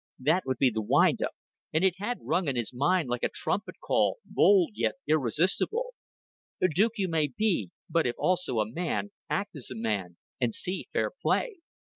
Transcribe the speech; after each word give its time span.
That 0.17 0.47
was 0.47 0.55
to 0.55 0.59
be 0.61 0.69
the 0.71 0.81
wind 0.81 1.21
up, 1.21 1.33
and 1.71 1.83
it 1.83 1.93
had 1.99 2.23
rung 2.23 2.47
in 2.47 2.55
his 2.55 2.73
mind 2.73 3.07
like 3.07 3.21
a 3.21 3.29
trumpet 3.31 3.75
call, 3.79 4.17
bold 4.25 4.71
yet 4.73 4.95
irresistible 5.05 5.93
"Duke 6.59 6.93
you 6.97 7.07
may 7.07 7.27
be, 7.27 7.69
but 7.87 8.07
if 8.07 8.15
also 8.17 8.59
a 8.61 8.65
man, 8.71 9.11
act 9.29 9.55
as 9.55 9.69
a 9.69 9.75
man, 9.75 10.17
and 10.39 10.55
see 10.55 10.87
fair 10.91 11.11
play." 11.11 11.57